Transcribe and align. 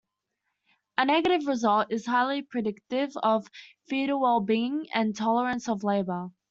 A 0.97 1.05
negative 1.05 1.45
result 1.45 1.91
is 1.91 2.07
highly 2.07 2.41
predictive 2.41 3.15
of 3.17 3.47
fetal 3.87 4.19
wellbeing 4.21 4.87
and 4.95 5.15
tolerance 5.15 5.69
of 5.69 5.83
labor. 5.83 6.31